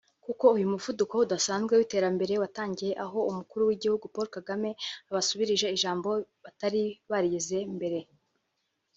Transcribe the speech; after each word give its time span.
kuko 0.25 0.45
uyu 0.55 0.71
muvuduko 0.73 1.13
udasanzwe 1.25 1.73
w’iterambere 1.75 2.33
watangiye 2.43 2.93
aho 3.05 3.17
Umukuru 3.31 3.61
w’igihugu 3.69 4.05
Paul 4.13 4.27
Kagame 4.35 4.69
abasubirije 5.09 5.67
ijambo 5.75 6.09
batari 6.43 6.83
barigeze 7.11 7.57
mbere 7.75 7.99